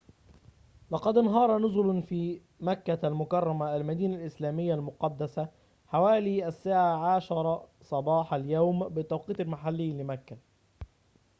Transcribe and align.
لقد 0.91 1.17
انهار 1.17 1.57
نُزلٌ 1.57 2.03
في 2.03 2.41
مكة 2.59 3.07
المكرّمة 3.07 3.75
المدينة 3.75 4.15
الإسلامية 4.15 4.73
المقدّسة 4.73 5.49
حوالي 5.87 6.47
الساعة 6.47 7.15
10 7.15 7.69
صباح 7.81 8.33
اليوم 8.33 8.89
بالتوقيت 8.89 9.39
المحلي 9.41 9.93
لمكة 9.93 10.37